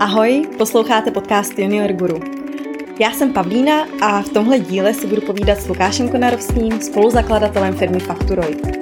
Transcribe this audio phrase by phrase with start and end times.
[0.00, 2.20] Ahoj, posloucháte podcast Junior Guru.
[3.00, 8.00] Já jsem Pavlína a v tomhle díle si budu povídat s Lukášem Konarovským, spoluzakladatelem firmy
[8.00, 8.78] Fakturoid.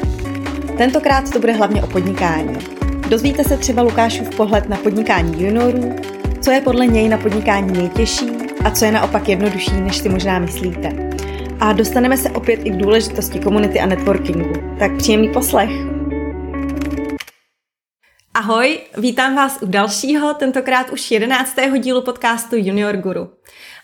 [0.79, 2.59] Tentokrát to bude hlavně o podnikání.
[3.09, 5.97] Dozvíte se třeba Lukášův pohled na podnikání juniorů,
[6.41, 8.31] co je podle něj na podnikání nejtěžší
[8.65, 11.11] a co je naopak jednodušší, než si možná myslíte.
[11.61, 14.53] A dostaneme se opět i k důležitosti komunity a networkingu.
[14.79, 15.94] Tak příjemný poslech!
[18.45, 23.31] Ahoj, vítám vás u dalšího, tentokrát už jedenáctého dílu podcastu Junior Guru.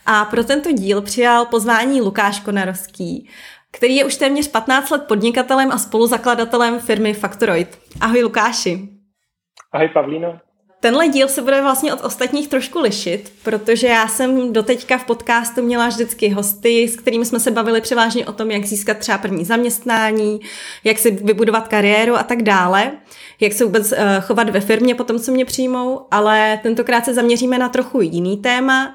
[0.07, 3.29] A pro tento díl přijal pozvání Lukáš Konarovský,
[3.71, 7.79] který je už téměř 15 let podnikatelem a spoluzakladatelem firmy Factoroid.
[8.01, 8.89] Ahoj Lukáši.
[9.73, 10.39] Ahoj Pavlíno.
[10.81, 15.63] Tenhle díl se bude vlastně od ostatních trošku lišit, protože já jsem doteďka v podcastu
[15.63, 19.45] měla vždycky hosty, s kterými jsme se bavili převážně o tom, jak získat třeba první
[19.45, 20.41] zaměstnání,
[20.85, 22.93] jak si vybudovat kariéru a tak dále,
[23.41, 27.59] jak se vůbec eh, chovat ve firmě potom, co mě přijmou, ale tentokrát se zaměříme
[27.59, 28.95] na trochu jiný téma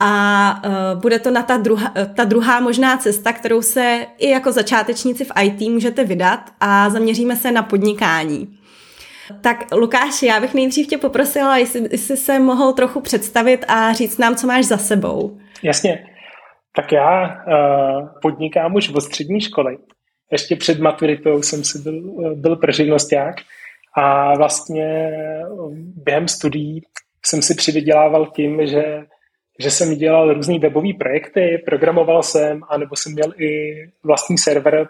[0.00, 0.62] a
[0.94, 5.24] uh, bude to na ta, druha, ta druhá možná cesta, kterou se i jako začátečníci
[5.24, 8.58] v IT můžete vydat a zaměříme se na podnikání.
[9.40, 14.18] Tak Lukáši, já bych nejdřív tě poprosila, jestli, jestli se mohl trochu představit a říct
[14.18, 15.38] nám, co máš za sebou.
[15.62, 16.06] Jasně.
[16.76, 19.78] Tak já uh, podnikám už od střední školy.
[20.32, 22.02] Ještě před maturitou jsem si byl,
[22.34, 23.36] byl prživnosták
[23.96, 25.10] a vlastně
[26.04, 26.82] během studií
[27.26, 29.04] jsem si přivydělával tím, že,
[29.60, 34.88] že jsem dělal různé webové projekty, programoval jsem, anebo jsem měl i vlastní server,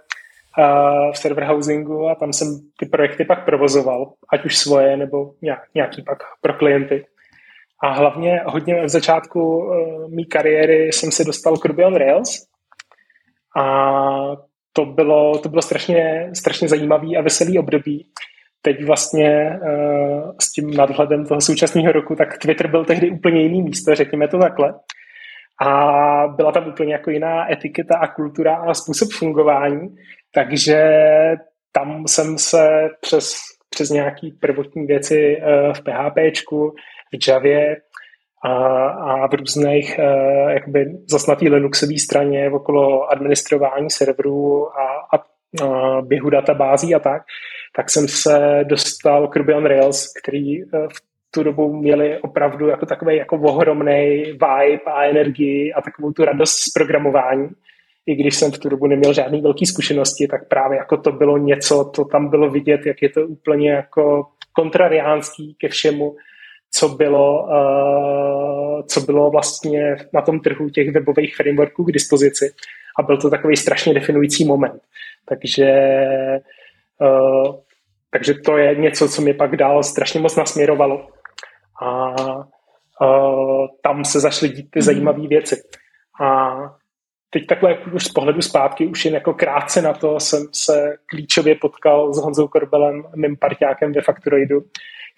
[1.12, 5.30] v server housingu a tam jsem ty projekty pak provozoval, ať už svoje nebo
[5.74, 7.06] nějaký pak pro klienty.
[7.82, 12.46] A hlavně hodně v začátku uh, mý kariéry jsem se dostal k Ruby on Rails
[13.56, 14.36] a
[14.72, 18.06] to bylo, to bylo strašně, strašně zajímavý a veselý období.
[18.62, 23.62] Teď vlastně uh, s tím nadhledem toho současného roku, tak Twitter byl tehdy úplně jiný
[23.62, 24.74] místo, řekněme to takhle.
[25.66, 29.96] A byla tam úplně jako jiná etiketa a kultura a způsob fungování,
[30.36, 30.80] takže
[31.72, 33.34] tam jsem se přes,
[33.70, 36.74] přes nějaký prvotní věci eh, v PHPčku,
[37.14, 37.76] v Javě
[38.44, 38.52] a,
[38.88, 45.24] a v různých uh, jakoby zas na té Linuxové straně okolo administrování serverů a, a,
[45.64, 47.22] a běhu databází a tak,
[47.76, 52.68] tak jsem se dostal k Ruby on Rails, který uh, v tu dobu měli opravdu
[52.68, 57.48] jako takový jako ohromný vibe a energii a takovou tu radost z programování
[58.06, 61.38] i když jsem v tu dobu neměl žádné velké zkušenosti, tak právě jako to bylo
[61.38, 66.16] něco, to tam bylo vidět, jak je to úplně jako kontrariánský ke všemu,
[66.70, 72.52] co bylo, uh, co bylo vlastně na tom trhu těch webových frameworků k dispozici.
[72.98, 74.82] A byl to takový strašně definující moment.
[75.28, 75.72] Takže,
[77.00, 77.54] uh,
[78.10, 81.08] takže to je něco, co mi pak dál strašně moc nasměrovalo.
[81.82, 82.14] A
[83.00, 85.62] uh, tam se zašly dít ty zajímavé věci.
[86.22, 86.56] A
[87.36, 91.54] teď takhle už z pohledu zpátky, už jen jako krátce na to jsem se klíčově
[91.54, 94.60] potkal s Honzou Korbelem, mým partiákem ve Factoroidu,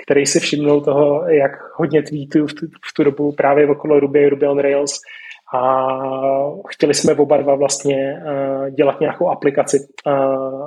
[0.02, 4.28] který si všimnul toho, jak hodně tweetů v tu, v tu dobu právě okolo Ruby,
[4.28, 5.00] Ruby on Rails.
[5.54, 5.86] A
[6.68, 9.76] chtěli jsme oba dva vlastně uh, dělat nějakou aplikaci
[10.06, 10.66] uh,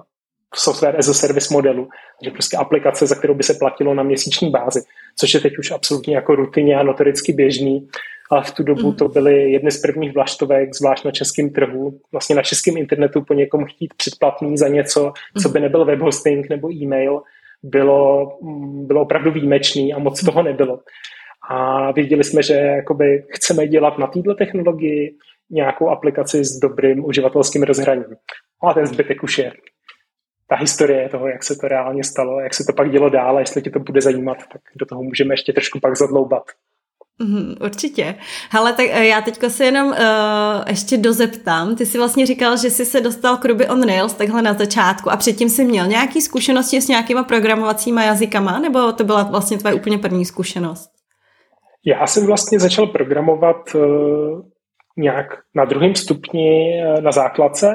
[0.56, 1.90] software as a service modelu,
[2.23, 4.81] že prostě aplikace, za kterou by se platilo na měsíční bázi,
[5.19, 7.88] což je teď už absolutně jako rutině a notoricky běžný
[8.31, 8.96] ale v tu dobu mm.
[8.96, 13.34] to byly jedny z prvních vlaštovek, zvlášť na českém trhu, vlastně na českém internetu po
[13.34, 17.22] někom chtít předplatný za něco, co by nebyl web hosting nebo e-mail,
[17.64, 20.80] bylo, mm, bylo opravdu výjimečný a moc toho nebylo.
[21.50, 25.16] A věděli jsme, že jakoby chceme dělat na této technologii
[25.50, 28.16] nějakou aplikaci s dobrým uživatelským rozhraním.
[28.64, 29.52] A ten zbytek už je
[30.47, 33.62] ta historie toho, jak se to reálně stalo, jak se to pak dělo dále, jestli
[33.62, 36.44] ti to bude zajímat, tak do toho můžeme ještě trošku pak zadloubat.
[37.22, 38.16] Mm, určitě.
[38.50, 39.96] Hele, tak eh, já teďka se jenom uh,
[40.68, 41.76] ještě dozeptám.
[41.76, 45.12] Ty jsi vlastně říkal, že jsi se dostal k Ruby on Rails takhle na začátku
[45.12, 49.76] a předtím jsi měl nějaký zkušenosti s nějakýma programovacíma jazykama, nebo to byla vlastně tvoje
[49.76, 50.90] úplně první zkušenost?
[51.85, 53.82] Já jsem vlastně začal programovat uh,
[54.97, 55.26] nějak
[55.56, 57.67] na druhém stupni uh, na základce.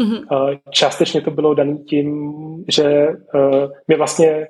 [0.00, 0.18] Mm-hmm.
[0.32, 2.34] Uh, částečně to bylo dané tím,
[2.68, 4.46] že uh, mě vlastně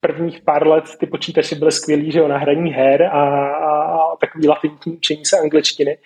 [0.00, 3.69] prvních pár let ty počítače byly skvělý, že jo, na hraní her a, a
[4.16, 5.98] takový latentní učení se angličtiny.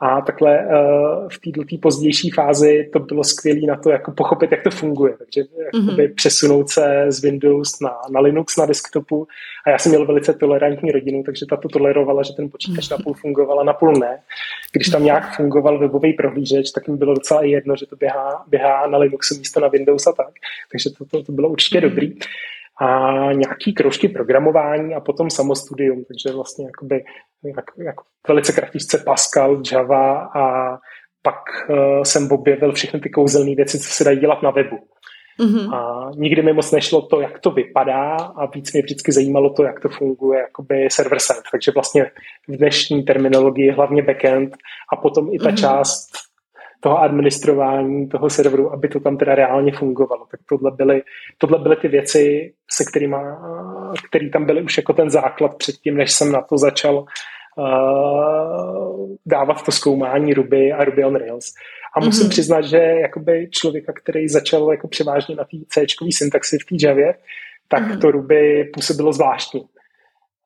[0.00, 4.62] A takhle uh, v této pozdější fázi to bylo skvělé na to, jako pochopit, jak
[4.62, 5.14] to funguje.
[5.18, 5.42] Takže
[5.74, 6.14] mm-hmm.
[6.14, 9.26] přesunout se z Windows na, na Linux na desktopu.
[9.66, 13.14] A já jsem měl velice tolerantní rodinu, takže ta to tolerovala, že ten počítač napůl
[13.14, 14.18] fungoval a napůl ne.
[14.72, 18.86] Když tam nějak fungoval webový prohlížeč, tak mi bylo docela jedno, že to běhá, běhá
[18.86, 20.32] na Linuxu místo na Windows a tak.
[20.72, 21.88] Takže to, to, to bylo určitě mm-hmm.
[21.88, 22.14] dobrý.
[22.80, 27.04] A nějaký kroužky programování a potom samostudium, takže vlastně jakoby,
[27.44, 27.94] jak, jak
[28.28, 30.76] velice kratičce Pascal, Java a
[31.22, 34.76] pak uh, jsem objevil všechny ty kouzelné věci, co se dají dělat na webu.
[35.40, 35.74] Mm-hmm.
[35.74, 39.62] A nikdy mi moc nešlo to, jak to vypadá a víc mě vždycky zajímalo to,
[39.62, 41.42] jak to funguje jakoby server-side.
[41.52, 42.10] Takže vlastně
[42.48, 44.56] v dnešní terminologii hlavně backend
[44.92, 45.60] a potom i ta mm-hmm.
[45.60, 46.25] část
[46.86, 50.26] toho administrování toho serveru, aby to tam teda reálně fungovalo.
[50.30, 51.02] Tak tohle byly,
[51.38, 53.16] tohle byly ty věci, se kterými,
[54.08, 57.06] který tam byly už jako ten základ předtím, než jsem na to začal uh,
[59.26, 61.54] dávat to zkoumání Ruby a Ruby on Rails.
[61.96, 62.30] A musím mm-hmm.
[62.30, 67.14] přiznat, že jakoby člověka, který začal jako převážně na té C syntaxi v té Javě,
[67.68, 68.00] tak mm-hmm.
[68.00, 69.64] to Ruby působilo zvláštní.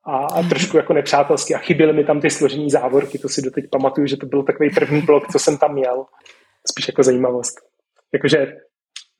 [0.05, 1.55] A, a trošku jako nepřátelsky.
[1.55, 4.69] A chyběly mi tam ty složení závorky, to si doteď pamatuju, že to byl takový
[4.69, 6.05] první blok, co jsem tam měl.
[6.71, 7.55] Spíš jako zajímavost.
[8.13, 8.57] Jakože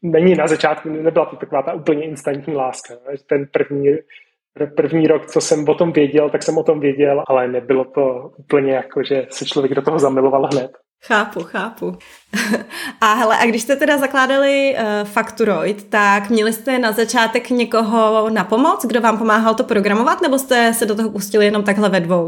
[0.01, 2.93] není na začátku, nebyla to taková ta úplně instantní láska.
[3.29, 3.87] Ten první,
[4.75, 8.31] první rok, co jsem o tom věděl, tak jsem o tom věděl, ale nebylo to
[8.37, 10.71] úplně jako, že se člověk do toho zamiloval hned.
[11.05, 11.97] Chápu, chápu.
[13.01, 18.29] A hele, a když jste teda zakládali uh, Facturoid, tak měli jste na začátek někoho
[18.29, 21.89] na pomoc, kdo vám pomáhal to programovat, nebo jste se do toho pustili jenom takhle
[21.89, 22.25] ve dvou?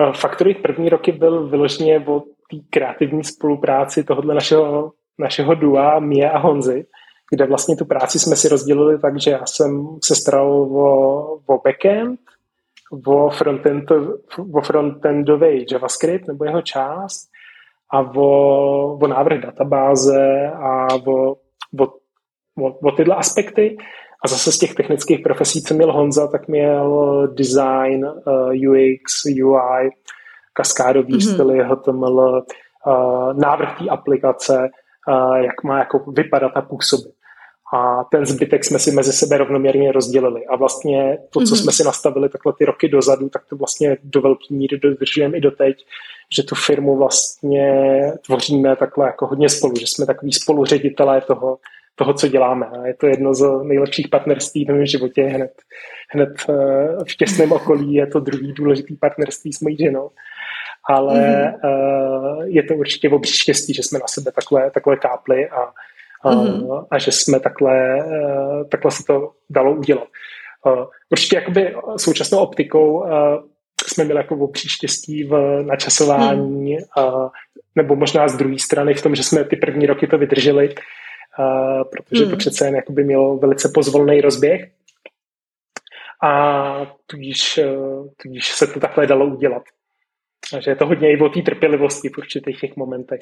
[0.00, 6.30] Uh, Facturoid první roky byl vyloženě o té kreativní spolupráci tohohle našeho, našeho dua, Mie
[6.30, 6.86] a Honzy,
[7.30, 11.60] kde vlastně tu práci jsme si rozdělili tak, že já jsem se staral o, o
[11.64, 12.20] backend,
[13.06, 13.90] o, frontend,
[14.52, 17.29] o frontendový JavaScript nebo jeho část
[17.92, 21.32] a o, o návrh databáze a o,
[21.80, 21.84] o,
[22.58, 23.76] o, o tyhle aspekty.
[24.24, 29.24] A zase z těch technických profesí, co měl Honza, tak měl design, uh, eh, UX,
[29.24, 29.90] UI,
[30.52, 31.34] kaskádový mm-hmm.
[31.34, 32.42] styly, HTML,
[32.86, 34.68] uh, návrh té aplikace,
[35.08, 37.14] uh, jak má jako vypadat a působit.
[37.74, 40.46] A ten zbytek jsme si mezi sebe rovnoměrně rozdělili.
[40.46, 41.62] A vlastně to, co mm-hmm.
[41.62, 45.40] jsme si nastavili takhle ty roky dozadu, tak to vlastně do velké míry dodržujeme i
[45.40, 45.76] doteď,
[46.36, 51.58] že tu firmu vlastně tvoříme takhle jako hodně spolu, že jsme takový spoluředitelé toho,
[51.94, 52.66] toho, co děláme.
[52.66, 55.22] A je to jedno z nejlepších partnerství v mém životě.
[55.22, 55.52] Hned,
[56.10, 56.52] hned eh,
[57.10, 60.10] v těsném okolí je to druhý důležitý partnerství s mojí ženou.
[60.88, 62.42] Ale mm-hmm.
[62.44, 65.60] je to určitě obří štěstí, že jsme na sebe takhle, takhle kápli a,
[66.22, 66.86] a, mm-hmm.
[66.90, 70.08] a že jsme takhle, eh, takhle se to dalo udělat.
[71.10, 73.04] Určitě jakoby současnou optikou
[73.88, 76.84] jsme měli jako obří štěstí v načasování, hmm.
[76.96, 77.30] a,
[77.74, 80.74] nebo možná z druhé strany v tom, že jsme ty první roky to vydrželi,
[81.38, 82.30] a, protože hmm.
[82.30, 84.70] to přece jen jakoby mělo velice pozvolný rozběh
[86.22, 87.76] a tudíž, e,
[88.22, 89.62] tudíž se to takhle dalo udělat.
[90.50, 93.20] Takže je to hodně i o té trpělivosti v určitých těch momentech.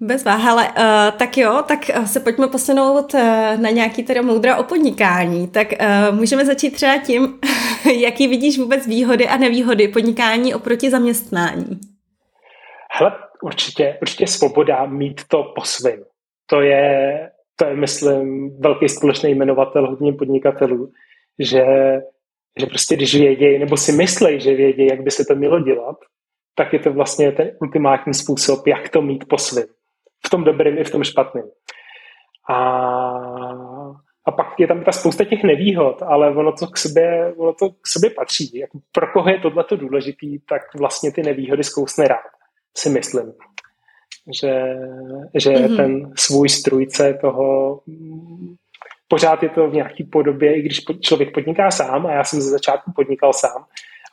[0.00, 3.20] Bez váhale, uh, tak jo, tak uh, se pojďme posunout uh,
[3.60, 5.48] na nějaký teda moudra o podnikání.
[5.48, 7.40] Tak uh, můžeme začít třeba tím,
[8.00, 11.80] jaký vidíš vůbec výhody a nevýhody podnikání oproti zaměstnání?
[12.90, 13.12] Hele,
[13.42, 16.04] určitě, určitě svoboda mít to po svém.
[16.46, 20.92] To je, to je, myslím, velký společný jmenovatel hodně podnikatelů,
[21.38, 21.64] že,
[22.60, 25.96] že prostě když vědějí, nebo si myslí, že vědějí, jak by se to mělo dělat,
[26.54, 29.66] tak je to vlastně ten ultimátní způsob, jak to mít po svém
[30.26, 31.44] v tom dobrém i v tom špatném.
[32.50, 32.56] A,
[34.26, 37.70] a pak je tam ta spousta těch nevýhod, ale ono to k sobě, ono to
[37.70, 38.58] k sobě patří.
[38.58, 42.30] Jak pro koho je tohleto důležitý, tak vlastně ty nevýhody zkousne rád,
[42.76, 43.32] si myslím.
[44.40, 44.76] Že,
[45.34, 45.76] že mm-hmm.
[45.76, 47.80] ten svůj strujce toho
[49.08, 52.50] pořád je to v nějaké podobě, i když člověk podniká sám, a já jsem ze
[52.50, 53.64] začátku podnikal sám,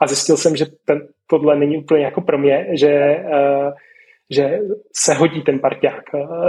[0.01, 3.71] a zjistil jsem, že ten, tohle není úplně jako pro mě, že uh,
[4.31, 4.59] že
[4.95, 6.03] se hodí ten parťák.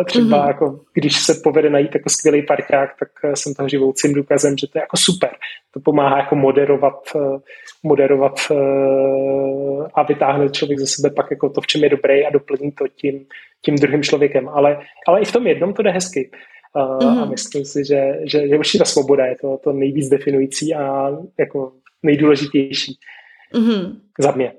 [0.07, 0.47] Třeba mm-hmm.
[0.47, 4.67] jako, když se povede najít jako skvělý parťák, tak eh, jsem toho živoucím důkazem, že
[4.67, 5.31] to je jako super.
[5.75, 7.39] To pomáhá jako moderovat, eh,
[7.83, 8.55] moderovat eh,
[9.95, 12.85] a vytáhne člověk ze sebe pak jako to, v čem je dobrý a doplní to
[12.89, 13.27] tím,
[13.65, 14.49] tím druhým člověkem.
[14.49, 14.79] Ale,
[15.09, 16.31] ale i v tom jednom to jde hezky.
[16.77, 17.23] Mm-hmm.
[17.23, 21.11] A myslím si, že, že, že určitě ta svoboda je to, to nejvíc definující a
[21.39, 22.99] jako nejdůležitější
[23.53, 23.97] mm-hmm.
[24.19, 24.53] za mě.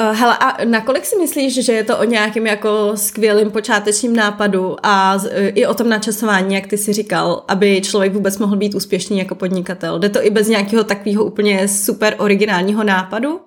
[0.00, 4.76] Uh, hele, a nakolik si myslíš, že je to o nějakém jako skvělým počátečním nápadu
[4.82, 8.56] a z, uh, i o tom načasování, jak ty si říkal, aby člověk vůbec mohl
[8.56, 9.98] být úspěšný jako podnikatel?
[9.98, 13.40] Jde to i bez nějakého takového úplně super originálního nápadu?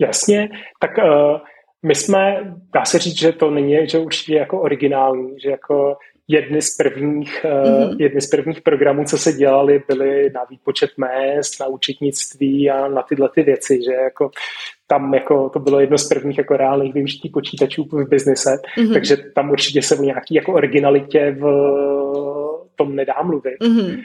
[0.00, 0.48] Jasně,
[0.80, 1.38] tak uh,
[1.86, 5.96] my jsme, dá se říct, že to není, že určitě jako originální, že jako
[6.28, 7.96] jedny z prvních, mm-hmm.
[7.98, 13.02] jedny z prvních programů, co se dělali, byly na výpočet mest, na účetnictví a na
[13.02, 14.30] tyhle ty věci, že jako
[14.86, 18.92] tam jako to bylo jedno z prvních jako reálných využití počítačů v biznise, mm-hmm.
[18.92, 21.44] takže tam určitě se o nějaký jako originalitě v
[22.76, 23.56] tom nedá mluvit.
[23.62, 23.98] Mm-hmm.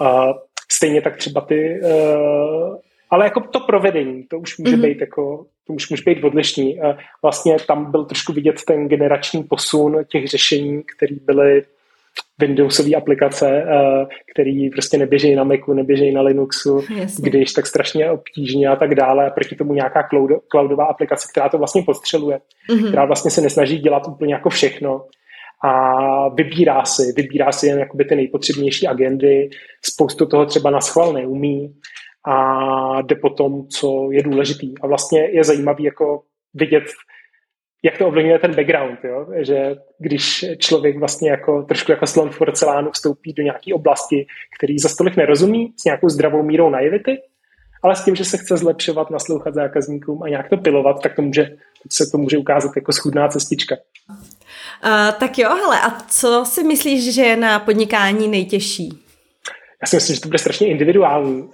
[0.00, 0.32] Uh,
[0.72, 2.76] Stejně tak třeba ty, uh,
[3.10, 4.82] ale jako to provedení, to už může mm-hmm.
[4.82, 6.80] být jako, to už může být odlišný.
[7.22, 11.62] Vlastně tam byl trošku vidět ten generační posun těch řešení, které byly
[12.38, 17.30] Windowsové aplikace, uh, které prostě neběžejí na Macu, neběžejí na Linuxu, Jasně.
[17.30, 19.26] když tak strašně obtížně a tak dále.
[19.26, 22.40] A proti tomu nějaká cloud, cloudová aplikace, která to vlastně postřeluje,
[22.70, 22.88] mm-hmm.
[22.88, 25.04] která vlastně se nesnaží dělat úplně jako všechno
[25.64, 29.50] a vybírá si, vybírá si jen jakoby ty nejpotřebnější agendy,
[29.82, 31.74] spoustu toho třeba na schvál neumí
[32.24, 34.74] a jde po tom, co je důležitý.
[34.82, 36.22] A vlastně je zajímavý jako
[36.54, 36.84] vidět,
[37.82, 39.26] jak to ovlivňuje ten background, jo?
[39.40, 44.26] že když člověk vlastně jako trošku jako slon v porcelánu vstoupí do nějaké oblasti,
[44.58, 47.18] který za stolik nerozumí, s nějakou zdravou mírou naivity,
[47.82, 51.22] ale s tím, že se chce zlepšovat, naslouchat zákazníkům a nějak to pilovat, tak to
[51.22, 51.56] může,
[51.90, 53.76] se to může ukázat jako schudná cestička.
[54.10, 59.09] Uh, tak jo, hele, a co si myslíš, že je na podnikání nejtěžší?
[59.82, 61.50] Já si myslím, že to bude strašně individuální, uh,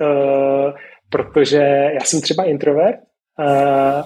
[1.10, 2.96] protože já jsem třeba introvert
[3.38, 4.02] uh,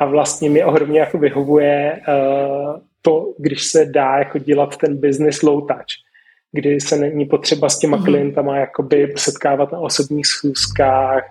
[0.00, 5.42] a vlastně mi ohromně jako vyhovuje uh, to, když se dá jako dělat ten business
[5.42, 5.86] low touch,
[6.52, 8.04] kdy se není potřeba s těma mm-hmm.
[8.04, 11.24] klientama jakoby setkávat na osobních schůzkách,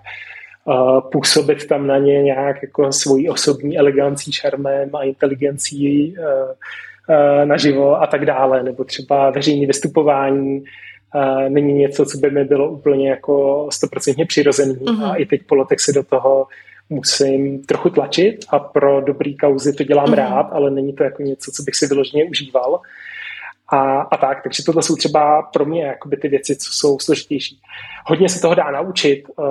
[0.64, 7.44] uh, působit tam na ně nějak jako svojí osobní elegancí, šarmem a inteligencí uh, uh,
[7.44, 10.64] naživo a tak dále, nebo třeba veřejné vystupování
[11.16, 15.10] uh, není něco, co by mi bylo úplně jako stoprocentně přirozený mm-hmm.
[15.10, 16.46] a i teď po letech se do toho
[16.88, 20.14] musím trochu tlačit a pro dobrý kauzy to dělám mm-hmm.
[20.14, 22.80] rád, ale není to jako něco, co bych si vyloženě užíval.
[23.72, 27.60] A, a tak, takže tohle jsou třeba pro mě jakoby ty věci, co jsou složitější.
[28.06, 29.46] Hodně se toho dá naučit uh,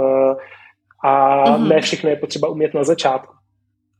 [1.03, 1.67] a mm-hmm.
[1.67, 3.34] ne všechno je potřeba umět na začátku.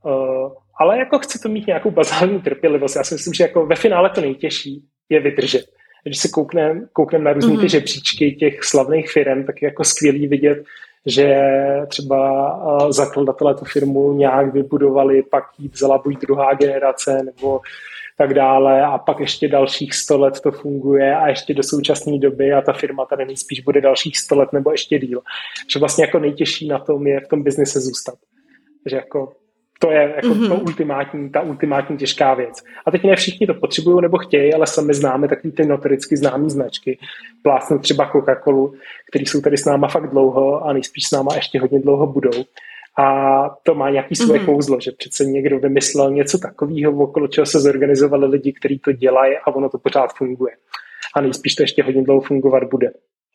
[0.05, 2.95] Uh, ale jako chci to mít nějakou bazální trpělivost.
[2.95, 5.65] Já si myslím, že jako ve finále to nejtěžší je vydržet.
[6.05, 7.62] Když se koukneme kouknem na různé mm-hmm.
[7.62, 10.63] ty žebříčky těch slavných firm, tak je jako skvělý vidět,
[11.05, 11.35] že
[11.88, 12.59] třeba
[12.89, 17.62] zakladatelé tu firmu nějak vybudovali, pak jí vzala buď druhá generace, nebo
[18.17, 22.53] tak dále a pak ještě dalších 100 let to funguje a ještě do současné doby
[22.53, 25.21] a ta firma tady nejspíš bude dalších 100 let nebo ještě díl.
[25.74, 28.15] Že vlastně jako nejtěžší na tom je v tom biznise zůstat.
[28.85, 29.33] Že jako
[29.79, 30.48] to je jako mm-hmm.
[30.48, 32.63] to ultimátní, ta ultimátní těžká věc.
[32.86, 36.50] A teď ne všichni to potřebují nebo chtějí, ale sami známe takový ty notoricky známé
[36.50, 37.00] značky.
[37.44, 38.74] Plásnu třeba Coca-Colu,
[39.10, 42.44] který jsou tady s náma fakt dlouho a nejspíš s náma ještě hodně dlouho budou.
[42.98, 44.46] A to má nějaký svoje mm-hmm.
[44.46, 49.38] kouzlo, že přece někdo vymyslel něco takového, okolo čeho se zorganizovali lidi, kteří to dělají
[49.38, 50.53] a ono to pořád funguje.
[51.15, 52.91] A nejspíš to ještě hodně dlouho fungovat bude.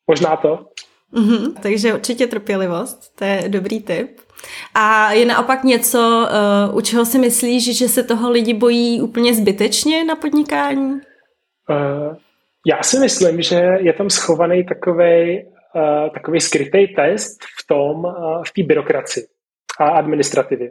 [0.07, 0.67] Možná to?
[1.15, 4.21] Mm-hmm, takže určitě trpělivost, to je dobrý tip.
[4.75, 6.29] A je naopak něco,
[6.69, 10.93] uh, u čeho si myslíš, že se toho lidi bojí úplně zbytečně na podnikání?
[10.93, 12.17] Uh,
[12.67, 15.43] já si myslím, že je tam schovaný takový
[15.75, 19.27] uh, takový skrytý test v tom, uh, v té byrokracii
[19.81, 20.71] a administrativě.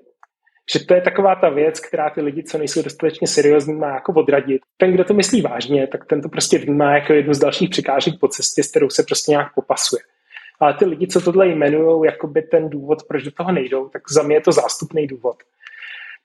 [0.73, 4.13] Že to je taková ta věc, která ty lidi, co nejsou dostatečně seriózní, má jako
[4.13, 4.61] odradit.
[4.77, 8.13] Ten, kdo to myslí vážně, tak ten to prostě vnímá jako jednu z dalších překážek
[8.19, 10.01] po cestě, s kterou se prostě nějak popasuje.
[10.59, 14.23] Ale ty lidi, co tohle jmenují, jakoby ten důvod, proč do toho nejdou, tak za
[14.23, 15.35] mě je to zástupný důvod.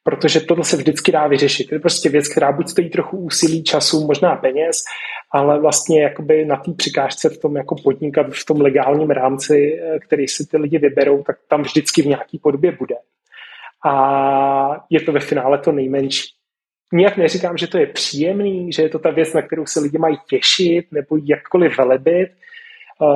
[0.03, 1.69] Protože tohle se vždycky dá vyřešit.
[1.69, 4.85] To je prostě věc, která buď stojí trochu úsilí, času, možná peněz,
[5.33, 9.99] ale vlastně jakoby na té přikážce v tom jako podnikat v tom legálním rámci, eh,
[9.99, 12.95] který si ty lidi vyberou, tak tam vždycky v nějaký podobě bude.
[13.87, 16.35] A je to ve finále to nejmenší.
[16.93, 19.99] Nijak neříkám, že to je příjemný, že je to ta věc, na kterou se lidi
[19.99, 22.29] mají těšit nebo jakkoliv velebit.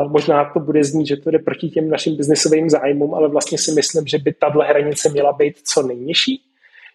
[0.09, 3.73] Možná to bude znít, že to jde proti těm našim biznesovým zájmům, ale vlastně si
[3.73, 6.49] myslím, že by tahle hranice měla být co nejnižší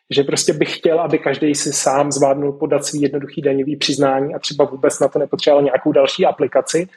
[0.10, 4.40] že prostě bych chtěl, aby každý si sám zvládnul podat svý jednoduchý daňový přiznání a
[4.40, 6.88] třeba vůbec na to nepotřeboval nějakou další aplikaci,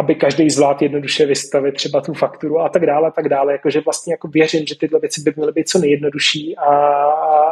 [0.00, 3.52] aby každý zvládl jednoduše vystavit třeba tu fakturu a tak dále, a tak dále.
[3.52, 6.70] Jakože vlastně jako věřím, že tyhle věci by měly být co nejjednodušší a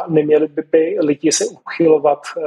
[0.07, 2.43] neměli by, by lidi se uchylovat uh,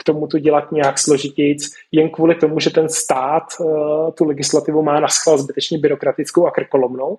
[0.00, 4.82] k tomu to dělat nějak složitějíc, jen kvůli tomu, že ten stát uh, tu legislativu
[4.82, 7.18] má na schvál zbytečně byrokratickou a krkolomnou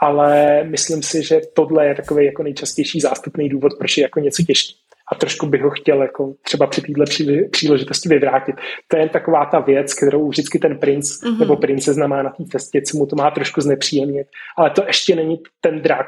[0.00, 4.42] ale myslím si, že tohle je takový jako nejčastější zástupný důvod, proč je jako něco
[4.42, 4.74] těžké.
[5.12, 7.04] A trošku bych ho chtěl jako třeba při této
[7.50, 8.56] příležitosti vyvrátit.
[8.88, 11.38] To je jen taková ta věc, kterou vždycky ten princ mm-hmm.
[11.38, 14.26] nebo princezna má na té cestě, co mu to má trošku znepříjemnit.
[14.56, 16.06] Ale to ještě není ten drak.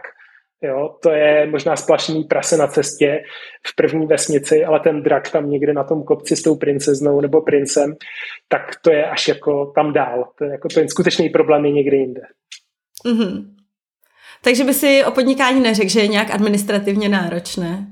[0.63, 0.97] Jo?
[1.03, 3.23] To je možná splašený prase na cestě
[3.67, 7.41] v první vesnici, ale ten drak tam někde na tom kopci s tou princeznou nebo
[7.41, 7.95] princem,
[8.49, 10.29] tak to je až jako tam dál.
[10.39, 12.21] To je jako ten skutečný problém je někde jinde.
[13.07, 13.45] Mm-hmm.
[14.45, 17.87] Takže by si o podnikání neřekl, že je nějak administrativně náročné?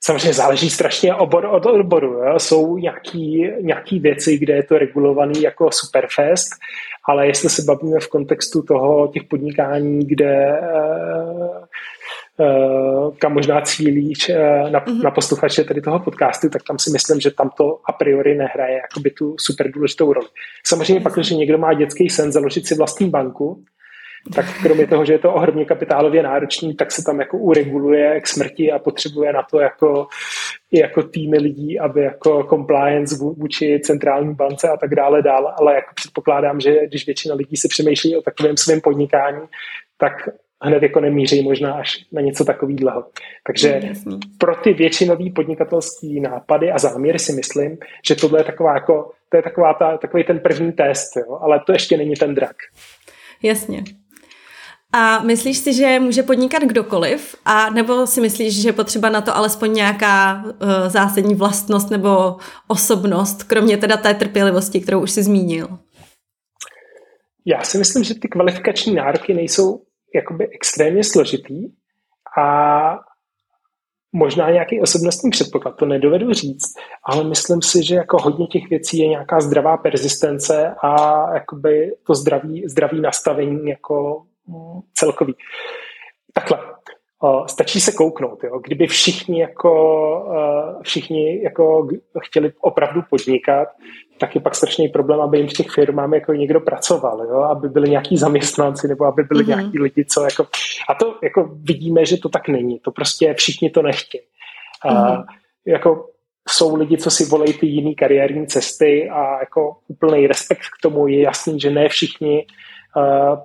[0.00, 2.12] Samozřejmě záleží strašně obor od odboru.
[2.12, 2.38] Jo?
[2.38, 6.48] Jsou nějaký, nějaký věci, kde je to regulovaný jako superfest,
[7.08, 10.60] ale jestli se bavíme v kontextu toho těch podnikání, kde
[12.40, 15.02] Eh, kam možná cílíš eh, na, mm-hmm.
[15.02, 18.74] na posluchače tady toho podcastu, tak tam si myslím, že tam to a priori nehraje
[18.76, 20.26] jakoby tu super důležitou roli.
[20.66, 23.64] Samozřejmě pak, když někdo má dětský sen založit si vlastní banku,
[24.34, 28.26] tak kromě toho, že je to ohromně kapitálově náročný, tak se tam jako ureguluje k
[28.26, 30.06] smrti a potřebuje na to jako,
[30.72, 35.90] jako týmy lidí, aby jako compliance vůči centrální bance a tak dále dále, ale jako
[35.94, 39.40] předpokládám, že když většina lidí si přemýšlí o takovém svém podnikání,
[39.98, 40.12] tak
[40.62, 43.04] hned jako nemíří možná až na něco takového.
[43.46, 48.74] Takže mm, pro ty většinový podnikatelský nápady a záměry si myslím, že tohle je taková
[48.74, 51.38] jako, to je taková ta, takový ten první test, jo?
[51.40, 52.56] ale to ještě není ten drak.
[53.42, 53.84] Jasně.
[54.98, 57.36] A myslíš si, že může podnikat kdokoliv?
[57.44, 60.52] A nebo si myslíš, že je potřeba na to alespoň nějaká uh,
[60.88, 62.36] zásadní vlastnost nebo
[62.68, 65.78] osobnost, kromě teda té trpělivosti, kterou už jsi zmínil?
[67.44, 69.82] Já si myslím, že ty kvalifikační nároky nejsou
[70.14, 71.68] jakoby extrémně složitý
[72.38, 72.98] a
[74.12, 76.74] možná nějaký osobnostní předpoklad, to nedovedu říct,
[77.04, 82.14] ale myslím si, že jako hodně těch věcí je nějaká zdravá persistence a jakoby to
[82.14, 84.26] zdravý, zdravý nastavení jako
[84.94, 85.34] celkový.
[86.32, 86.58] Takhle,
[87.46, 88.44] stačí se kouknout.
[88.44, 88.58] Jo.
[88.58, 89.72] Kdyby všichni jako,
[90.82, 91.88] všichni jako
[92.20, 93.68] chtěli opravdu podnikat,
[94.18, 97.40] tak je pak strašný problém, aby jim v těch firmách jako někdo pracoval, jo?
[97.42, 99.48] aby byli nějaký zaměstnanci nebo aby byli mm-hmm.
[99.48, 100.46] nějaký lidi, co jako...
[100.88, 102.78] A to jako vidíme, že to tak není.
[102.80, 104.22] To prostě všichni to nechtějí.
[104.84, 105.24] Mm-hmm.
[105.66, 106.08] jako
[106.48, 111.06] jsou lidi, co si volejí ty jiné kariérní cesty a jako úplný respekt k tomu
[111.08, 112.46] je jasný, že ne všichni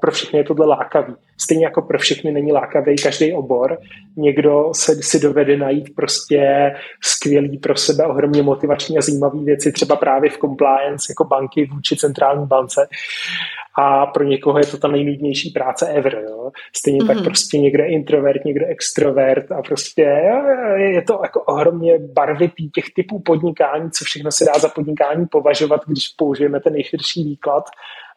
[0.01, 1.15] pro všechny je tohle lákavý.
[1.37, 3.77] Stejně jako pro všechny není lákavý každý obor.
[4.17, 6.71] Někdo se si dovede najít prostě
[7.03, 11.95] skvělý pro sebe, ohromně motivační a zajímavý věci, třeba právě v compliance jako banky vůči
[11.95, 12.87] centrální bance.
[13.79, 16.21] A pro někoho je to ta nejnudnější práce ever.
[16.29, 16.51] Jo?
[16.75, 17.07] Stejně mm-hmm.
[17.07, 17.25] tak mhm.
[17.25, 20.01] prostě někdo je introvert, někdo extrovert a prostě
[20.75, 25.81] je to jako ohromně barvitý těch typů podnikání, co všechno se dá za podnikání považovat,
[25.87, 27.63] když použijeme ten nejširší výklad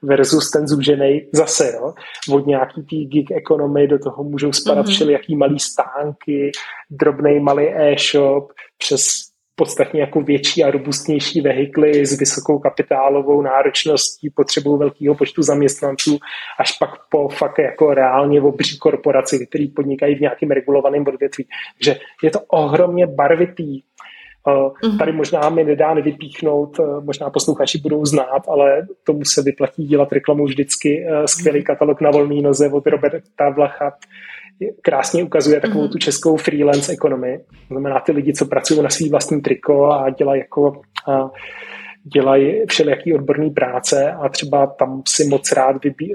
[0.02, 1.94] versus ten zúžený zase, jo.
[2.32, 4.90] Od nějaký tý gig economy do toho můžou spadat mm-hmm.
[4.90, 6.52] všelijaký malý stánky,
[6.90, 14.76] drobný malý e-shop, přes podstatně jako větší a robustnější vehikly s vysokou kapitálovou náročností, potřebou
[14.76, 16.18] velkého počtu zaměstnanců,
[16.60, 21.46] až pak po fakt jako reálně obří korporaci, které podnikají v nějakém regulovaném odvětví.
[21.78, 23.82] Takže je to ohromně barvitý
[24.46, 24.98] Mm-hmm.
[24.98, 30.12] Tady možná mi nedá nevypíchnout, eh, možná posluchači budou znát, ale tomu se vyplatí dělat
[30.12, 31.06] reklamu vždycky.
[31.08, 31.66] Eh, skvělý mm-hmm.
[31.66, 33.92] katalog na volný noze od Roberta Vlacha
[34.82, 35.92] krásně ukazuje takovou mm-hmm.
[35.92, 37.38] tu českou freelance ekonomii.
[37.38, 41.30] To znamená ty lidi, co pracují na svý vlastní triko a dělají jako a
[42.14, 46.12] dělají všelijaký odborný práce a třeba tam si moc rád vybí,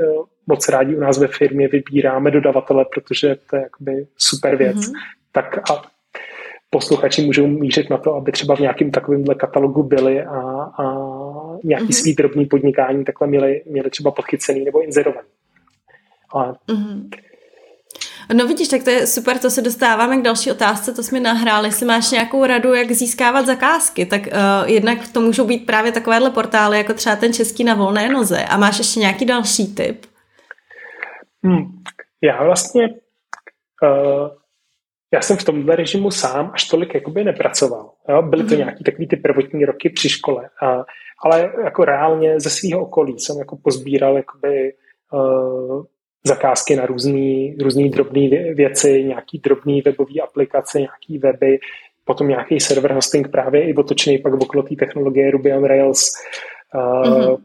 [0.48, 4.78] moc rádi u nás ve firmě vybíráme dodavatele, protože to je jakoby super věc.
[4.78, 4.94] Mm-hmm.
[5.32, 5.82] Tak a
[6.70, 10.84] posluchači můžou mířit na to, aby třeba v nějakém takovémhle katalogu byli a, a
[11.64, 12.02] nějaký mm-hmm.
[12.02, 15.28] svý drobný podnikání takhle měli, měli třeba podchycený nebo inzerovaný.
[16.36, 16.54] A...
[16.54, 17.10] Mm-hmm.
[18.34, 21.68] No vidíš, tak to je super, to se dostáváme k další otázce, to jsme nahráli,
[21.68, 26.30] jestli máš nějakou radu, jak získávat zakázky, tak uh, jednak to můžou být právě takovéhle
[26.30, 28.44] portály, jako třeba ten český na volné noze.
[28.44, 30.06] A máš ještě nějaký další tip?
[31.44, 31.82] Hmm.
[32.24, 32.90] Já vlastně
[33.84, 34.28] uh,
[35.14, 37.92] já jsem v tomhle režimu sám až tolik jakoby nepracoval.
[38.10, 38.22] Jo?
[38.22, 38.60] Byly to mm.
[38.60, 40.50] nějaký takový ty prvotní roky při škole.
[40.64, 40.86] A,
[41.24, 44.74] ale jako reálně ze svého okolí jsem jako pozbíral jakoby,
[45.14, 45.84] uh,
[46.26, 51.60] zakázky na různý, různý drobné věci, nějaký drobný webové aplikace, nějaký weby,
[52.06, 56.02] potom nějaký server hosting právě i otočený pak okolo té technologie Ruby on Rails.
[56.76, 57.38] Uh, mm-hmm.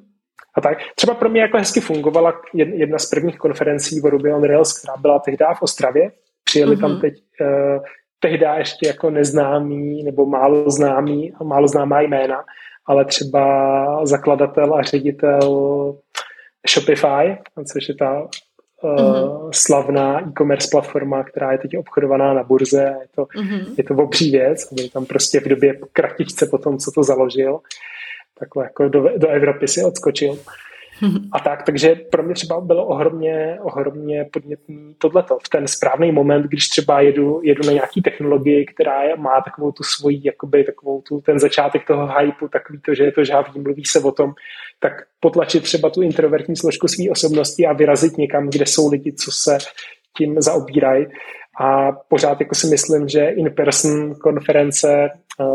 [0.57, 4.45] A tak třeba pro mě jako hezky fungovala jedna z prvních konferencí o Ruby on
[4.45, 6.11] Rails, která byla tehdy v Ostravě,
[6.55, 6.81] Přijeli mm-hmm.
[6.81, 7.01] tam mhm.
[7.01, 7.83] teď uh,
[8.21, 12.45] tehdy ještě jako neznámý nebo málo známý a málo známá jména,
[12.87, 15.51] ale třeba zakladatel a ředitel
[16.69, 17.37] Shopify,
[17.73, 18.29] což je ta uh,
[18.97, 19.51] mm-hmm.
[19.55, 22.95] slavná e-commerce platforma, která je teď obchodovaná na burze.
[23.01, 23.75] Je to, mm-hmm.
[23.79, 24.69] je to obří věc.
[24.73, 27.61] Je tam prostě v době kratičce po tom, co to založil,
[28.39, 30.39] takhle jako do, do Evropy si odskočil
[31.33, 35.39] a tak, takže pro mě třeba bylo ohromně, ohromně podnětný tohleto.
[35.43, 39.73] V ten správný moment, když třeba jedu, jedu na nějaký technologii, která je, má takovou
[39.73, 43.61] tu svoji, jakoby takovou tu, ten začátek toho hypeu, takový to, že je to žávý,
[43.61, 44.33] mluví se o tom,
[44.81, 49.31] tak potlačit třeba tu introvertní složku své osobnosti a vyrazit někam, kde jsou lidi, co
[49.33, 49.59] se
[50.17, 51.07] tím zaobírají
[51.61, 55.11] a pořád jako si myslím, že in-person konference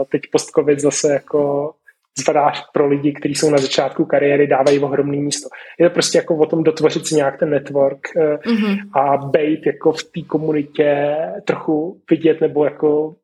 [0.10, 1.72] teď post-covid zase jako
[2.20, 5.50] zvlášť pro lidi, kteří jsou na začátku kariéry, dávají ohromné místo.
[5.80, 8.78] Je to prostě jako o tom dotvořit si nějak ten network mm-hmm.
[8.94, 13.16] a být jako v té komunitě trochu vidět nebo jako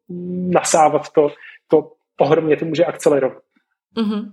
[0.50, 1.32] nasávat to,
[1.68, 3.38] to ohromně to může akcelerovat.
[3.98, 4.30] Mm-hmm.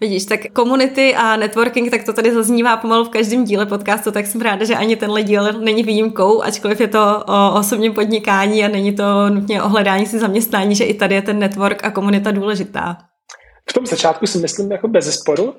[0.00, 4.26] Vidíš, tak komunity a networking, tak to tady zaznívá pomalu v každém díle podcastu, tak
[4.26, 8.68] jsem ráda, že ani tenhle díl není výjimkou, ačkoliv je to o osobním podnikání a
[8.68, 12.30] není to nutně o hledání si zaměstnání, že i tady je ten network a komunita
[12.30, 12.96] důležitá.
[13.76, 15.54] V tom začátku si myslím jako bez zesporu.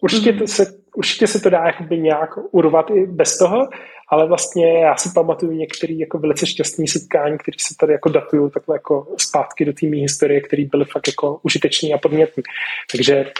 [0.00, 0.46] Určitě, mm.
[0.46, 3.68] se, určitě se to dá jakoby nějak urvat i bez toho,
[4.08, 8.50] ale vlastně já si pamatuju některé jako velice šťastné setkání, které se tady jako datují
[8.50, 12.42] takhle jako zpátky do té historie, které byly fakt jako užitečné a podnětné.
[12.92, 13.30] Takže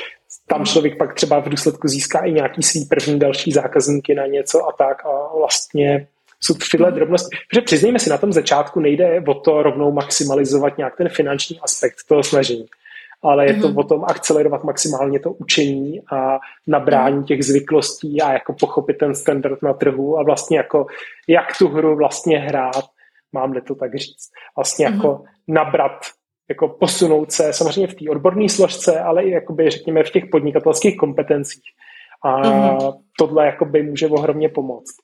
[0.46, 4.68] tam člověk pak třeba v důsledku získá i nějaký svý první další zákazníky na něco
[4.68, 6.06] a tak a vlastně
[6.40, 7.36] jsou tyhle drobnosti.
[7.50, 11.96] Protože přiznejme si, na tom začátku nejde o to rovnou maximalizovat nějak ten finanční aspekt
[12.08, 12.66] toho snažení
[13.22, 13.78] ale je to mm-hmm.
[13.78, 19.62] o tom akcelerovat maximálně to učení a nabrání těch zvyklostí a jako pochopit ten standard
[19.62, 20.86] na trhu a vlastně jako
[21.28, 22.84] jak tu hru vlastně hrát,
[23.32, 24.30] mám to tak říct.
[24.56, 24.94] Vlastně mm-hmm.
[24.94, 26.00] jako nabrat
[26.48, 30.96] jako posunout se samozřejmě v té odborné složce, ale i jakoby, řekněme v těch podnikatelských
[30.96, 31.62] kompetencích.
[32.22, 33.00] A mm-hmm.
[33.18, 34.94] tohle jakoby může ohromně pomoct.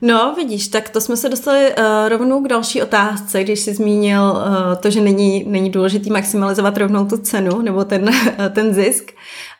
[0.00, 4.22] No, vidíš, tak to jsme se dostali uh, rovnou k další otázce, když jsi zmínil
[4.22, 9.12] uh, to, že není, není důležitý maximalizovat rovnou tu cenu nebo ten, uh, ten zisk.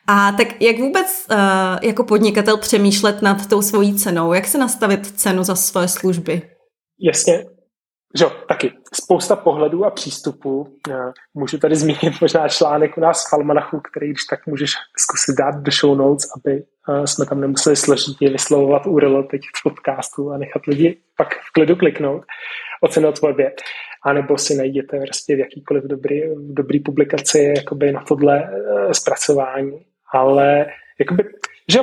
[0.07, 1.37] A tak jak vůbec uh,
[1.83, 4.33] jako podnikatel přemýšlet nad tou svojí cenou?
[4.33, 6.43] Jak se nastavit cenu za svoje služby?
[7.01, 7.45] Jasně,
[8.17, 10.79] jo, taky spousta pohledů a přístupů.
[11.35, 15.63] Můžu tady zmínit možná článek u nás v Almanachu, který když tak můžeš zkusit dát
[15.63, 16.63] do show notes, aby
[17.05, 21.77] jsme tam nemuseli složitě vyslovovat URL teď v podcastu a nechat lidi pak v klidu
[21.77, 22.23] kliknout
[22.83, 23.53] o cenotvorbě.
[24.05, 29.87] A nebo si najděte prostě v jakýkoliv dobrý, dobrý publikaci jakoby na tohle e, zpracování.
[30.13, 30.67] Ale
[31.01, 31.25] jakoby,
[31.69, 31.81] že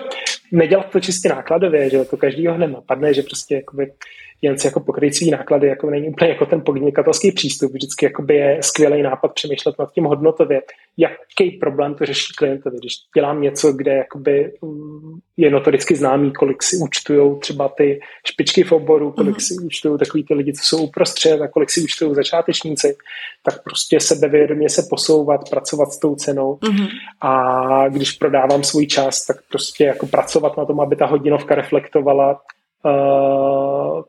[0.51, 3.91] nedělat to čistě nákladově, že to každýho hned napadne, že prostě jakoby
[4.41, 7.71] jen si jako pokryt svý náklady, jako není úplně jako ten podnikatelský přístup.
[7.71, 10.61] Vždycky jakoby je skvělý nápad přemýšlet nad tím hodnotově,
[10.97, 12.77] jaký problém to řeší klientovi.
[12.77, 18.63] Když dělám něco, kde jakoby mm, je notoricky známý, kolik si účtují třeba ty špičky
[18.63, 19.57] v oboru, kolik mm-hmm.
[19.57, 22.95] si účtují takový ty lidi, co jsou uprostřed a kolik si účtují začátečníci,
[23.43, 26.87] tak prostě sebevědomě se posouvat, pracovat s tou cenou mm-hmm.
[27.21, 32.41] a když prodávám svůj čas, tak prostě jako pracovat na tom, aby ta hodinovka reflektovala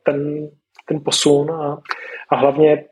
[0.03, 0.49] ten,
[0.89, 1.79] ten posun a,
[2.31, 2.85] a hlavně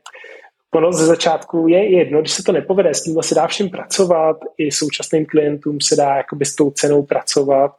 [0.75, 4.37] ono ze začátku je jedno, když se to nepovede, s tímhle se dá všem pracovat,
[4.57, 7.71] i současným klientům se dá jakoby s tou cenou pracovat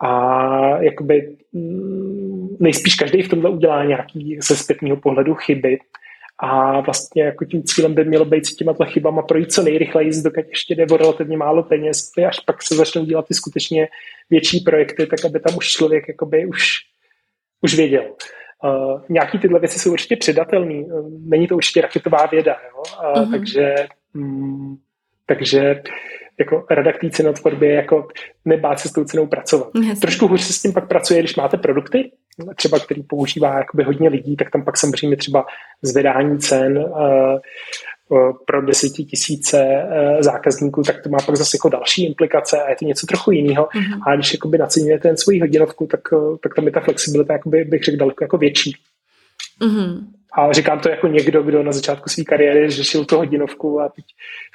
[0.00, 5.78] a jakoby mm, nejspíš každý v tomhle udělá nějaký ze zpětního pohledu chyby
[6.38, 10.44] a vlastně jako tím cílem by mělo být s těma chybama projít co nejrychleji, dokud
[10.48, 13.88] ještě jde o relativně málo peněz, až pak se začnou dělat ty skutečně
[14.30, 16.78] větší projekty, tak aby tam už člověk jakoby už,
[17.62, 18.04] už věděl.
[18.64, 20.74] Uh, nějaký tyhle věci jsou určitě předatelné.
[20.74, 22.82] Uh, není to určitě raketová věda, jo?
[22.82, 23.30] Uh, mm-hmm.
[23.30, 23.74] takže,
[24.14, 24.78] um,
[25.26, 25.82] takže
[26.38, 28.08] jako rada k té cenotvorbě jako
[28.44, 29.68] nebát se s tou cenou pracovat.
[29.88, 30.00] Yes.
[30.00, 32.12] Trošku hůř se s tím pak pracuje, když máte produkty,
[32.56, 35.46] třeba který používá jakoby hodně lidí, tak tam pak samozřejmě třeba
[35.82, 37.38] zvedání cen uh,
[38.46, 42.84] pro desetitisíce uh, zákazníků, tak to má pak zase jako další implikace a je to
[42.84, 43.64] něco trochu jiného.
[43.64, 44.00] Mm-hmm.
[44.06, 47.64] A když jakoby naceňujete ten svůj hodinovku, tak, uh, tak tam je ta flexibilita, jakoby,
[47.64, 48.76] bych řekl, daleko jako větší.
[49.60, 50.04] Mm-hmm.
[50.32, 54.04] A říkám to jako někdo, kdo na začátku své kariéry řešil tu hodinovku a teď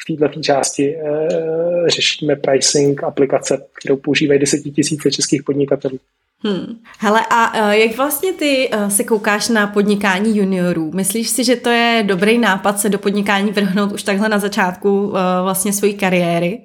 [0.08, 1.28] v této části e,
[1.88, 6.00] řešíme pricing aplikace, kterou používají desetitisíce českých podnikatelů.
[6.46, 6.80] Hmm.
[7.00, 10.92] Hele, a uh, jak vlastně ty uh, se koukáš na podnikání juniorů?
[10.94, 15.08] Myslíš si, že to je dobrý nápad se do podnikání vrhnout už takhle na začátku
[15.08, 16.62] uh, vlastně své kariéry?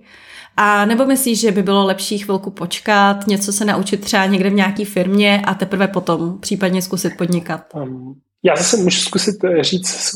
[0.56, 4.54] A nebo myslíš, že by bylo lepší chvilku počkat, něco se naučit třeba někde v
[4.54, 7.60] nějaké firmě a teprve potom případně zkusit podnikat?
[7.74, 10.10] Um, já zase můžu zkusit říct,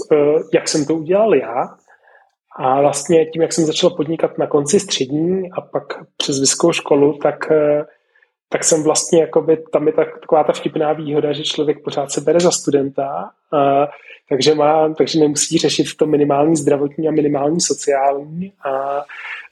[0.55, 1.69] jak jsem to udělal já.
[2.59, 5.85] A vlastně tím, jak jsem začal podnikat na konci střední a pak
[6.17, 7.37] přes vysokou školu, tak
[8.55, 12.21] tak jsem vlastně, jakoby, tam je tak, taková ta vtipná výhoda, že člověk pořád se
[12.21, 13.89] bere za studenta, a,
[14.29, 19.03] takže, má, takže nemusí řešit to minimální zdravotní a minimální sociální a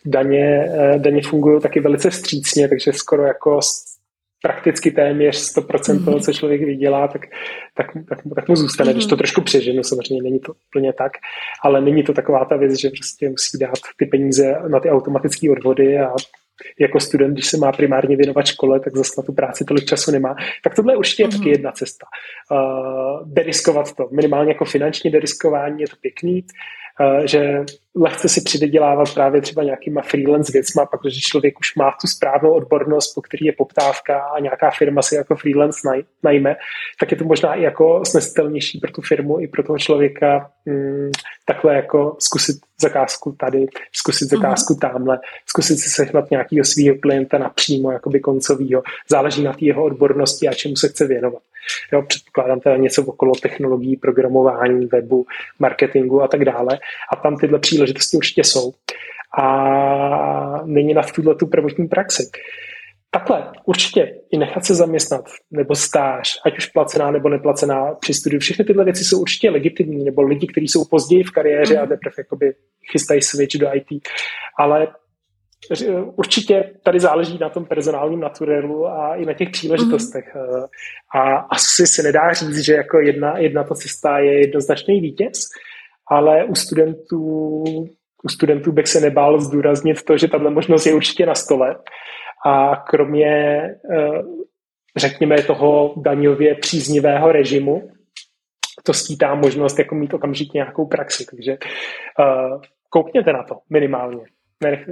[0.05, 3.61] daně, e, daně fungují taky velice vstřícně, takže skoro jako
[4.43, 7.23] prakticky téměř 100% toho, co člověk vydělá, tak,
[7.75, 8.95] tak, tak, tak mu zůstane, mm-hmm.
[8.95, 11.13] když to trošku přeženu, samozřejmě není to úplně tak,
[11.65, 15.51] ale není to taková ta věc, že prostě musí dát ty peníze na ty automatické
[15.51, 16.15] odvody a
[16.81, 20.11] jako student, když se má primárně věnovat škole, tak zase na tu práci tolik času
[20.11, 20.35] nemá.
[20.65, 21.39] Tak tohle je určitě mm-hmm.
[21.39, 22.07] taky jedna cesta.
[22.51, 26.49] Uh, deriskovat to, minimálně jako finanční deriskování je to pěkný, uh,
[27.25, 32.53] že lehce si přidělávat právě třeba nějakýma freelance věcma, protože člověk už má tu správnou
[32.53, 36.57] odbornost, po který je poptávka a nějaká firma si jako freelance naj, najme,
[37.01, 41.11] tak je to možná i jako snesitelnější pro tu firmu i pro toho člověka mm,
[41.47, 44.41] takhle jako zkusit zakázku tady, zkusit mhm.
[44.41, 44.93] zakázku uh-huh.
[44.93, 48.83] tamhle, zkusit si sehnat nějakého svého klienta napřímo, jakoby koncovýho.
[49.11, 51.43] Záleží na té jeho odbornosti a čemu se chce věnovat.
[51.93, 55.27] Jo, předpokládám teda něco okolo technologií, programování, webu,
[55.59, 56.79] marketingu a tak dále.
[57.13, 58.73] A tam tyhle příležitosti určitě jsou.
[59.39, 62.31] A není na tuhle tu prvotní praxi.
[63.15, 68.41] Takhle, určitě i nechat se zaměstnat, nebo stáž, ať už placená nebo neplacená při studiu,
[68.41, 72.15] všechny tyhle věci jsou určitě legitimní, nebo lidi, kteří jsou později v kariéře a teprve
[72.19, 72.55] jakoby
[72.93, 74.03] chystají switch do IT.
[74.59, 74.89] Ale
[76.17, 80.35] určitě tady záleží na tom personálním naturelu a i na těch příležitostech.
[80.35, 80.65] Mm.
[81.15, 85.39] A asi se nedá říct, že jako jedna, jedna ta cesta je jednoznačný vítěz,
[86.11, 87.65] ale u studentů,
[88.25, 91.77] u studentů bych se nebál zdůraznit to, že tahle možnost je určitě na stole
[92.47, 93.61] a kromě,
[93.93, 94.23] eh,
[94.97, 97.89] řekněme, toho daňově příznivého režimu,
[98.83, 101.27] to skýtá možnost jako mít okamžitě nějakou praxi.
[101.31, 104.25] Takže uh, koukněte na to minimálně.
[104.63, 104.85] Ne,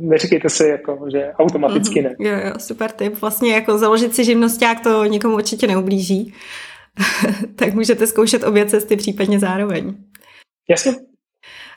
[0.00, 2.16] neříkejte si, jako, že automaticky mm-hmm.
[2.18, 2.30] ne.
[2.30, 3.20] Jo, jo, super tip.
[3.20, 6.34] Vlastně jako založit si živnosták to nikomu určitě neublíží.
[7.56, 9.94] tak můžete zkoušet obě cesty případně zároveň.
[10.70, 10.94] Jasně,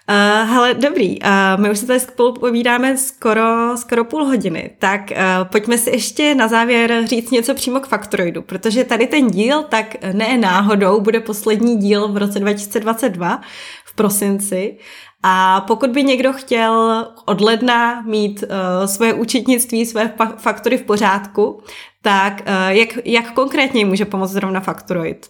[0.10, 5.02] Uh, hele, dobrý, uh, my už se tady spolu povídáme skoro, skoro půl hodiny, tak
[5.12, 9.64] uh, pojďme si ještě na závěr říct něco přímo k Factoroidu, protože tady ten díl
[9.64, 13.42] tak ne náhodou bude poslední díl v roce 2022
[13.86, 14.78] v prosinci
[15.24, 21.62] a pokud by někdo chtěl od ledna mít uh, svoje účetnictví, své faktory v pořádku,
[22.02, 25.28] tak uh, jak, jak konkrétně může pomoct zrovna Factoroid?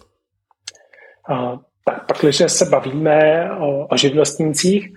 [1.30, 4.88] Uh, tak když se bavíme o, o živnostnících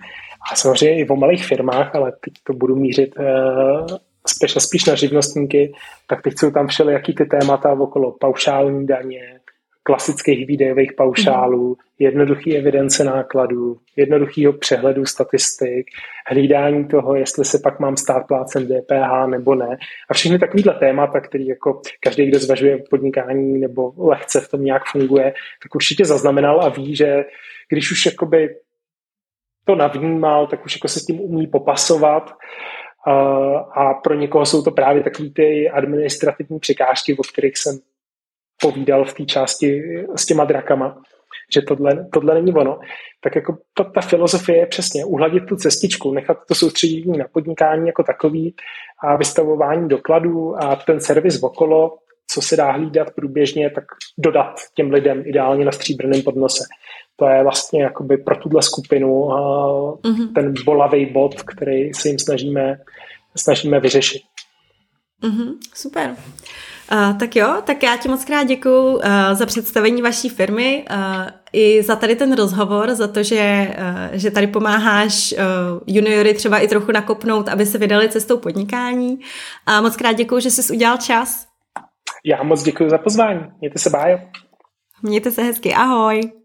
[0.52, 3.86] a samozřejmě i o malých firmách, ale teď to budu mířit uh,
[4.26, 5.72] spíš, spíš na živnostníky,
[6.06, 9.40] tak teď jsou tam všelijaký ty témata okolo paušální daně,
[9.82, 15.86] klasických výdejových paušálů, jednoduchý evidence nákladů, jednoduchého přehledu statistik,
[16.26, 19.76] hlídání toho, jestli se pak mám stát plácem DPH nebo ne.
[20.10, 24.82] A všechny takovýhle témata, který jako každý, kdo zvažuje podnikání nebo lehce v tom nějak
[24.86, 27.24] funguje, tak určitě zaznamenal a ví, že
[27.68, 28.56] když už jakoby
[29.64, 32.30] to navnímal, tak už jako se s tím umí popasovat
[33.74, 37.78] a pro někoho jsou to právě takové ty administrativní překážky, o kterých jsem
[38.62, 39.82] povídal v té části
[40.16, 41.02] s těma drakama,
[41.54, 42.78] že tohle, tohle není ono,
[43.20, 47.86] tak jako ta, ta filozofie je přesně uhladit tu cestičku, nechat to soustředění na podnikání
[47.86, 48.54] jako takový
[49.04, 51.98] a vystavování dokladů a ten servis okolo,
[52.30, 53.84] co se dá hlídat průběžně, tak
[54.18, 56.64] dodat těm lidem ideálně na stříbrném podnose.
[57.16, 60.32] To je vlastně jakoby pro tuhle skupinu mm-hmm.
[60.34, 62.78] ten bolavý bod, který se jim snažíme,
[63.36, 64.22] snažíme vyřešit.
[65.22, 66.10] Mm-hmm, super.
[66.10, 66.71] Uh,
[67.18, 69.02] tak jo, tak já ti moc krát děkuji uh,
[69.32, 70.96] za představení vaší firmy uh,
[71.52, 75.38] i za tady ten rozhovor, za to, že, uh, že tady pomáháš uh,
[75.86, 79.18] juniory třeba i trochu nakopnout, aby se vydali cestou podnikání.
[79.66, 81.46] A moc krát děkuji, že jsi udělal čas.
[82.24, 83.40] Já moc děkuji za pozvání.
[83.60, 84.18] Mějte se bájo.
[85.02, 85.74] Mějte se hezky.
[85.74, 86.41] Ahoj.